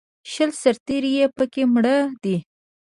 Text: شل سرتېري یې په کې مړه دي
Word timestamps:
شل 0.31 0.49
سرتېري 0.61 1.11
یې 1.17 1.25
په 1.37 1.43
کې 1.53 1.63
مړه 1.73 1.97
دي 2.23 2.37